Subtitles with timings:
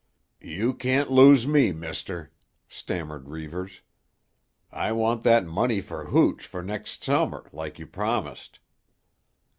[0.41, 2.31] "You can't lose me, mister,"
[2.67, 3.81] stammered Reivers.
[4.71, 8.59] "I want that money for hooch for next Summer like you promised."